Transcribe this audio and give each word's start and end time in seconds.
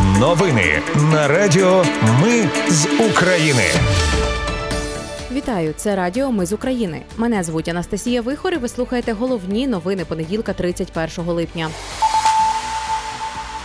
Новини 0.00 0.82
на 1.12 1.28
Радіо 1.28 1.84
Ми 2.22 2.48
з 2.68 2.86
України. 3.10 3.62
Вітаю, 5.32 5.74
це 5.76 5.96
Радіо 5.96 6.32
Ми 6.32 6.46
з 6.46 6.52
України. 6.52 7.02
Мене 7.16 7.42
звуть 7.42 7.68
Анастасія 7.68 8.22
Вихор 8.22 8.54
і 8.54 8.56
Ви 8.56 8.68
слухаєте 8.68 9.12
головні 9.12 9.66
новини 9.66 10.04
понеділка, 10.04 10.52
31 10.52 11.24
липня. 11.26 11.68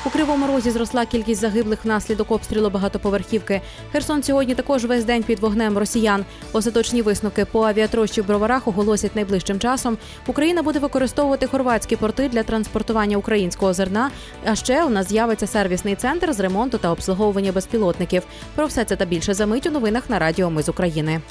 У 0.07 0.09
кривому 0.09 0.47
розі 0.47 0.71
зросла 0.71 1.05
кількість 1.05 1.41
загиблих 1.41 1.85
внаслідок 1.85 2.31
обстрілу 2.31 2.69
багатоповерхівки. 2.69 3.61
Херсон 3.91 4.23
сьогодні 4.23 4.55
також 4.55 4.85
весь 4.85 5.05
день 5.05 5.23
під 5.23 5.39
вогнем 5.39 5.77
росіян. 5.77 6.25
Остаточні 6.53 7.01
висновки 7.01 7.45
по 7.45 7.63
авіатрощі 7.63 8.21
в 8.21 8.27
броварах 8.27 8.67
оголосять 8.67 9.15
найближчим 9.15 9.59
часом. 9.59 9.97
Україна 10.27 10.63
буде 10.63 10.79
використовувати 10.79 11.47
хорватські 11.47 11.95
порти 11.95 12.29
для 12.29 12.43
транспортування 12.43 13.17
українського 13.17 13.73
зерна. 13.73 14.11
А 14.45 14.55
ще 14.55 14.83
у 14.83 14.89
нас 14.89 15.09
з'явиться 15.09 15.47
сервісний 15.47 15.95
центр 15.95 16.33
з 16.33 16.39
ремонту 16.39 16.77
та 16.77 16.91
обслуговування 16.91 17.51
безпілотників. 17.51 18.23
Про 18.55 18.65
все 18.65 18.85
це 18.85 18.95
та 18.95 19.05
більше 19.05 19.33
за 19.33 19.45
мить 19.45 19.67
у 19.67 19.71
новинах 19.71 20.09
на 20.09 20.19
Радіо 20.19 20.49
Ми 20.49 20.63
з 20.63 20.69
України. 20.69 21.21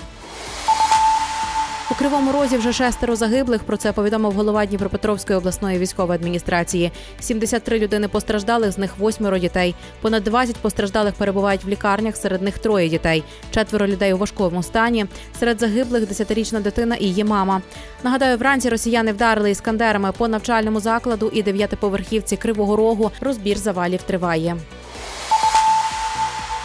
У 1.91 1.95
кривому 1.95 2.33
розі 2.33 2.57
вже 2.57 2.73
шестеро 2.73 3.17
загиблих. 3.17 3.65
Про 3.65 3.77
це 3.77 3.93
повідомив 3.93 4.33
голова 4.33 4.67
Дніпропетровської 4.67 5.39
обласної 5.39 5.79
військової 5.79 6.19
адміністрації. 6.19 6.93
73 7.21 7.79
людини 7.79 8.09
постраждалих, 8.09 8.73
з 8.73 8.79
них 8.79 8.99
восьмеро 8.99 9.39
дітей. 9.39 9.75
Понад 10.01 10.25
20 10.25 10.57
постраждалих 10.57 11.15
перебувають 11.15 11.65
в 11.65 11.69
лікарнях. 11.69 12.17
Серед 12.17 12.43
них 12.43 12.59
троє 12.59 12.89
дітей. 12.89 13.25
Четверо 13.51 13.87
людей 13.87 14.13
у 14.13 14.19
важкому 14.19 14.63
стані. 14.63 15.07
Серед 15.39 15.61
загиблих 15.61 16.09
десятирічна 16.09 16.61
дитина 16.61 16.97
і 16.97 17.05
її 17.05 17.25
мама. 17.25 17.63
Нагадаю, 18.05 18.37
вранці 18.37 18.69
росіяни 18.69 19.13
вдарили 19.13 19.51
іскандерами 19.51 20.13
по 20.13 20.29
навчальному 20.29 20.81
закладу 20.81 21.31
і 21.35 21.43
дев'ятиповерхівці 21.43 22.37
Кривого 22.37 22.77
Рогу. 22.77 23.11
Розбір 23.21 23.59
завалів 23.59 24.03
триває. 24.03 24.57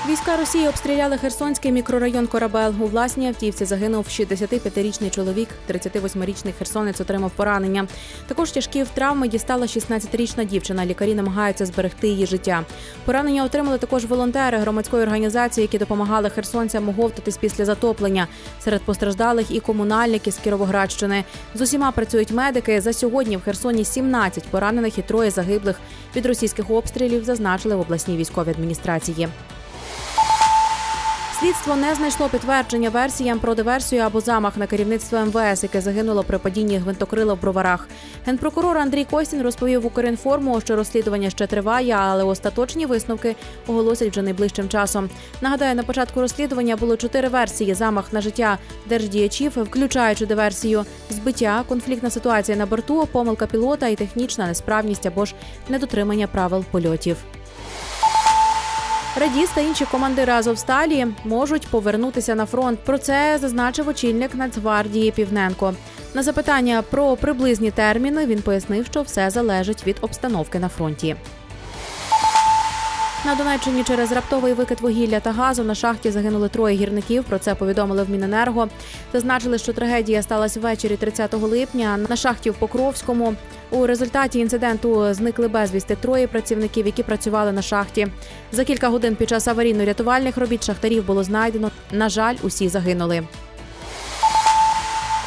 Війська 0.07 0.37
Росії 0.37 0.67
обстріляли 0.67 1.17
Херсонський 1.17 1.71
мікрорайон 1.71 2.27
Корабел. 2.27 2.73
У 2.79 2.85
власній 2.85 3.27
автівці 3.27 3.65
загинув 3.65 4.05
65-річний 4.05 5.09
чоловік. 5.09 5.49
38-річний 5.69 6.53
херсонець 6.57 7.01
отримав 7.01 7.31
поранення. 7.31 7.87
Також 8.27 8.51
тяжкі 8.51 8.85
травми 8.93 9.27
дістала 9.27 9.65
16-річна 9.65 10.45
дівчина. 10.45 10.85
Лікарі 10.85 11.15
намагаються 11.15 11.65
зберегти 11.65 12.07
її 12.07 12.25
життя. 12.25 12.63
Поранення 13.05 13.45
отримали 13.45 13.77
також 13.77 14.05
волонтери 14.05 14.57
громадської 14.57 15.03
організації, 15.03 15.61
які 15.61 15.77
допомагали 15.77 16.29
херсонцям 16.29 16.89
оговтатись 16.89 17.37
після 17.37 17.65
затоплення. 17.65 18.27
Серед 18.59 18.81
постраждалих 18.81 19.51
і 19.51 19.59
комунальники 19.59 20.31
з 20.31 20.37
Кіровоградщини. 20.37 21.23
З 21.55 21.61
усіма 21.61 21.91
працюють 21.91 22.31
медики. 22.31 22.81
За 22.81 22.93
сьогодні 22.93 23.37
в 23.37 23.41
Херсоні 23.41 23.85
17 23.85 24.43
поранених 24.43 24.97
і 24.97 25.01
троє 25.01 25.31
загиблих 25.31 25.79
від 26.15 26.25
російських 26.25 26.69
обстрілів 26.69 27.23
зазначили 27.23 27.75
в 27.75 27.79
обласній 27.79 28.17
військовій 28.17 28.49
адміністрації. 28.51 29.27
Слідство 31.41 31.75
не 31.75 31.95
знайшло 31.95 32.29
підтвердження 32.29 32.89
версіям 32.89 33.39
про 33.39 33.55
диверсію 33.55 34.01
або 34.01 34.21
замах 34.21 34.57
на 34.57 34.67
керівництво 34.67 35.19
МВС, 35.19 35.63
яке 35.63 35.81
загинуло 35.81 36.23
при 36.23 36.37
падінні 36.37 36.77
гвинтокрила 36.77 37.33
в 37.33 37.41
броварах. 37.41 37.87
Генпрокурор 38.25 38.77
Андрій 38.77 39.05
Костін 39.05 39.41
розповів 39.41 39.85
Укрінформу, 39.85 40.61
що 40.61 40.75
розслідування 40.75 41.29
ще 41.29 41.47
триває, 41.47 41.95
але 41.99 42.23
остаточні 42.23 42.85
висновки 42.85 43.35
оголосять 43.67 44.09
вже 44.09 44.21
найближчим 44.21 44.69
часом. 44.69 45.09
Нагадаю, 45.41 45.75
на 45.75 45.83
початку 45.83 46.21
розслідування 46.21 46.75
було 46.75 46.97
чотири 46.97 47.27
версії: 47.27 47.73
замах 47.73 48.13
на 48.13 48.21
життя 48.21 48.57
держдіячів, 48.89 49.51
включаючи 49.63 50.25
диверсію, 50.25 50.85
збиття, 51.09 51.63
конфліктна 51.67 52.09
ситуація 52.09 52.57
на 52.57 52.65
борту, 52.65 53.07
помилка 53.11 53.47
пілота 53.47 53.87
і 53.87 53.95
технічна 53.95 54.47
несправність 54.47 55.05
або 55.05 55.25
ж 55.25 55.35
недотримання 55.69 56.27
правил 56.27 56.65
польотів. 56.71 57.17
Радіс 59.15 59.49
та 59.49 59.61
інші 59.61 59.85
командири 59.85 60.33
Азовсталі 60.33 61.07
можуть 61.25 61.67
повернутися 61.67 62.35
на 62.35 62.45
фронт. 62.45 62.79
Про 62.79 62.97
це 62.97 63.37
зазначив 63.41 63.87
очільник 63.87 64.35
Нацгвардії 64.35 65.11
Півненко. 65.11 65.73
На 66.13 66.23
запитання 66.23 66.83
про 66.89 67.15
приблизні 67.15 67.71
терміни 67.71 68.25
він 68.25 68.41
пояснив, 68.41 68.85
що 68.85 69.01
все 69.01 69.29
залежить 69.29 69.87
від 69.87 69.97
обстановки 70.01 70.59
на 70.59 70.69
фронті. 70.69 71.15
На 73.25 73.35
Донеччині 73.35 73.83
через 73.83 74.11
раптовий 74.11 74.53
викид 74.53 74.81
вугілля 74.81 75.19
та 75.19 75.31
газу 75.31 75.63
на 75.63 75.75
шахті 75.75 76.11
загинули 76.11 76.49
троє 76.49 76.75
гірників. 76.75 77.23
Про 77.23 77.39
це 77.39 77.55
повідомили 77.55 78.03
в 78.03 78.09
Міненерго. 78.09 78.67
Зазначили, 79.13 79.57
що 79.57 79.73
трагедія 79.73 80.21
сталася 80.21 80.59
ввечері 80.59 80.95
30 80.97 81.33
липня 81.33 81.97
на 82.09 82.15
шахті 82.15 82.49
в 82.49 82.53
Покровському. 82.55 83.35
У 83.71 83.85
результаті 83.85 84.39
інциденту 84.39 85.13
зникли 85.13 85.47
безвісти 85.47 85.95
троє 85.95 86.27
працівників, 86.27 86.85
які 86.85 87.03
працювали 87.03 87.51
на 87.51 87.61
шахті. 87.61 88.07
За 88.51 88.63
кілька 88.63 88.89
годин 88.89 89.15
під 89.15 89.29
час 89.29 89.47
аварійно-рятувальних 89.47 90.39
робіт 90.39 90.63
шахтарів 90.63 91.05
було 91.05 91.23
знайдено. 91.23 91.71
На 91.91 92.09
жаль, 92.09 92.35
усі 92.43 92.69
загинули. 92.69 93.23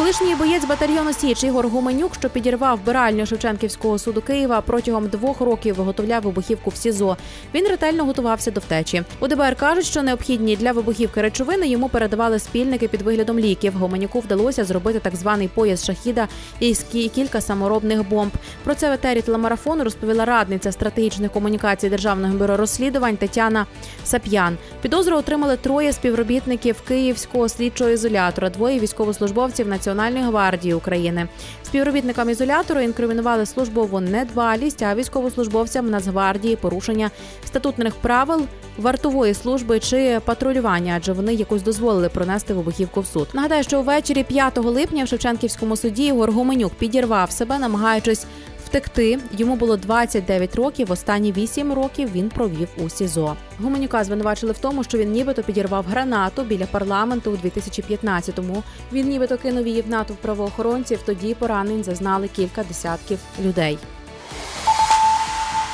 Колишній 0.04 0.34
боєць 0.34 0.64
батальйону 0.64 1.12
Січ 1.12 1.44
Ігор 1.44 1.68
Гуменюк, 1.68 2.14
що 2.14 2.30
підірвав 2.30 2.78
вбиральню 2.78 3.26
Шевченківського 3.26 3.98
суду 3.98 4.20
Києва, 4.20 4.60
протягом 4.60 5.08
двох 5.08 5.40
років 5.40 5.74
виготовляв 5.74 6.22
вибухівку 6.22 6.70
в 6.70 6.76
СІЗО. 6.76 7.16
Він 7.54 7.68
ретельно 7.68 8.04
готувався 8.04 8.50
до 8.50 8.60
втечі. 8.60 9.02
У 9.20 9.28
ДБР 9.28 9.56
кажуть, 9.56 9.84
що 9.84 10.02
необхідні 10.02 10.56
для 10.56 10.72
вибухівки 10.72 11.22
речовини 11.22 11.68
йому 11.68 11.88
передавали 11.88 12.38
спільники 12.38 12.88
під 12.88 13.02
виглядом 13.02 13.38
ліків. 13.38 13.72
Гуменюку 13.76 14.20
вдалося 14.20 14.64
зробити 14.64 14.98
так 14.98 15.16
званий 15.16 15.48
пояс 15.48 15.84
шахіда 15.84 16.28
і 16.60 16.74
кілька 17.14 17.40
саморобних 17.40 18.08
бомб. 18.08 18.32
Про 18.64 18.74
це 18.74 18.90
в 18.90 18.92
етері 18.92 19.22
телемарафону 19.22 19.84
розповіла 19.84 20.24
радниця 20.24 20.72
стратегічних 20.72 21.32
комунікацій 21.32 21.88
державного 21.88 22.34
бюро 22.34 22.56
розслідувань 22.56 23.16
Тетяна 23.16 23.66
Сап'ян. 24.04 24.56
Підозру 24.82 25.16
отримали 25.16 25.56
троє 25.56 25.92
співробітників 25.92 26.80
Київського 26.80 27.48
слідчого 27.48 27.90
ізолятора, 27.90 28.50
двоє 28.50 28.78
військовослужбовців 28.78 29.68
Національної 29.94 30.24
гвардії 30.24 30.74
України. 30.74 31.28
Співробітникам 31.64 32.30
ізолятору 32.30 32.80
інкримінували 32.80 33.46
службову 33.46 34.00
недбалість, 34.00 34.82
а 34.82 34.94
військовослужбовцям 34.94 35.90
Нацгвардії 35.90 36.56
порушення 36.56 37.10
статутних 37.46 37.94
правил 37.94 38.46
вартової 38.78 39.34
служби 39.34 39.80
чи 39.80 40.20
патрулювання, 40.24 40.94
адже 40.96 41.12
вони 41.12 41.34
якось 41.34 41.62
дозволили 41.62 42.08
пронести 42.08 42.54
вибухівку 42.54 43.00
в 43.00 43.06
суд. 43.06 43.28
Нагадаю, 43.34 43.62
що 43.62 43.82
ввечері 43.82 44.22
5 44.22 44.58
липня 44.58 45.04
в 45.04 45.08
Шевченківському 45.08 45.76
суді 45.76 46.06
Ігор 46.06 46.32
Гуменюк 46.32 46.74
підірвав 46.74 47.30
себе, 47.30 47.58
намагаючись 47.58 48.26
втекти. 48.74 49.18
Йому 49.38 49.56
було 49.56 49.76
29 49.76 50.54
років. 50.54 50.90
Останні 50.90 51.32
8 51.32 51.72
років 51.72 52.12
він 52.12 52.28
провів 52.28 52.68
у 52.78 52.88
СІЗО. 52.88 53.36
Гуменюка 53.60 54.04
звинувачили 54.04 54.52
в 54.52 54.58
тому, 54.58 54.84
що 54.84 54.98
він 54.98 55.12
нібито 55.12 55.42
підірвав 55.42 55.84
гранату 55.84 56.42
біля 56.42 56.66
парламенту 56.66 57.30
у 57.30 57.46
2015-му. 57.46 58.62
Він 58.92 59.08
нібито 59.08 59.38
кинув 59.38 59.66
її 59.66 59.82
в 59.82 59.88
натовп 59.88 60.20
правоохоронців. 60.20 61.02
Тоді 61.06 61.34
поранень 61.34 61.84
зазнали 61.84 62.28
кілька 62.28 62.64
десятків 62.64 63.18
людей. 63.44 63.78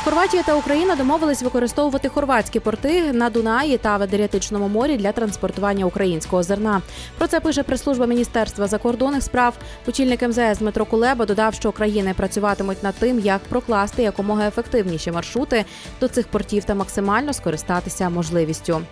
Хорватія 0.04 0.42
та 0.42 0.54
Україна 0.54 0.96
домовились 0.96 1.42
використовувати 1.42 2.08
хорватські 2.08 2.60
порти 2.60 3.12
на 3.12 3.30
Дунаї 3.30 3.78
та 3.78 3.96
в 3.96 4.02
Адріатичному 4.02 4.68
морі 4.68 4.96
для 4.96 5.12
транспортування 5.12 5.84
українського 5.84 6.42
зерна. 6.42 6.82
Про 7.18 7.26
це 7.26 7.40
пише 7.40 7.62
прес-служба 7.62 8.06
Міністерства 8.06 8.66
закордонних 8.66 9.22
справ. 9.22 9.54
Очільник 9.88 10.22
МЗС 10.22 10.58
Дмитро 10.58 10.84
Кулеба 10.84 11.26
додав, 11.26 11.54
що 11.54 11.72
країни 11.72 12.14
працюватимуть 12.16 12.82
над 12.82 12.94
тим, 12.94 13.18
як 13.18 13.40
прокласти 13.40 14.02
якомога 14.02 14.48
ефективніші 14.48 15.12
маршрути 15.12 15.64
до 16.00 16.08
цих 16.08 16.28
портів 16.28 16.64
та 16.64 16.74
максимально 16.74 17.32
скористатися 17.32 18.10
можливістю. 18.10 18.82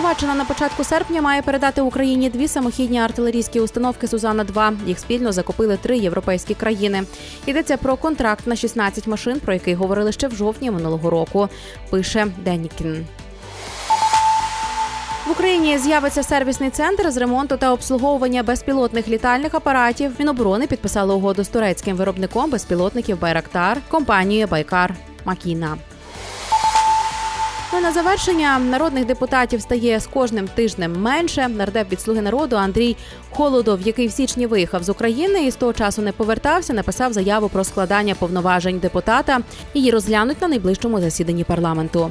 Словаччина 0.00 0.34
на 0.34 0.44
початку 0.44 0.84
серпня 0.84 1.22
має 1.22 1.42
передати 1.42 1.80
Україні 1.80 2.30
дві 2.30 2.48
самохідні 2.48 3.00
артилерійські 3.00 3.60
установки 3.60 4.08
Сузана 4.08 4.44
2 4.44 4.72
Їх 4.86 4.98
спільно 4.98 5.32
закупили 5.32 5.76
три 5.76 5.98
європейські 5.98 6.54
країни. 6.54 7.02
Йдеться 7.46 7.76
про 7.76 7.96
контракт 7.96 8.46
на 8.46 8.56
16 8.56 9.06
машин, 9.06 9.40
про 9.40 9.54
який 9.54 9.74
говорили 9.74 10.12
ще 10.12 10.28
в 10.28 10.34
жовтні 10.34 10.70
минулого 10.70 11.10
року. 11.10 11.48
Пише 11.90 12.26
Денікін. 12.44 13.06
В 15.26 15.30
Україні 15.30 15.78
з'явиться 15.78 16.22
сервісний 16.22 16.70
центр 16.70 17.10
з 17.10 17.16
ремонту 17.16 17.56
та 17.56 17.72
обслуговування 17.72 18.42
безпілотних 18.42 19.08
літальних 19.08 19.54
апаратів. 19.54 20.12
Міноборони 20.18 20.66
підписали 20.66 21.14
угоду 21.14 21.44
з 21.44 21.48
турецьким 21.48 21.96
виробником 21.96 22.50
безпілотників 22.50 23.20
Байрактар 23.20 23.78
компанією 23.88 24.46
Байкар 24.46 24.94
Макіна. 25.24 25.76
Ну 27.72 27.80
на 27.80 27.92
завершення 27.92 28.58
народних 28.58 29.06
депутатів 29.06 29.62
стає 29.62 30.00
з 30.00 30.06
кожним 30.06 30.48
тижнем 30.48 31.00
менше. 31.00 31.48
Нардеп 31.48 31.92
від 31.92 32.00
слуги 32.00 32.22
народу 32.22 32.56
Андрій 32.56 32.96
Холодов, 33.30 33.80
який 33.80 34.06
в 34.06 34.12
січні 34.12 34.46
виїхав 34.46 34.82
з 34.82 34.88
України 34.88 35.44
і 35.44 35.50
з 35.50 35.56
того 35.56 35.72
часу 35.72 36.02
не 36.02 36.12
повертався, 36.12 36.72
написав 36.72 37.12
заяву 37.12 37.48
про 37.48 37.64
складання 37.64 38.14
повноважень 38.14 38.78
депутата. 38.78 39.40
Її 39.74 39.90
розглянуть 39.90 40.42
на 40.42 40.48
найближчому 40.48 41.00
засіданні 41.00 41.44
парламенту. 41.44 42.10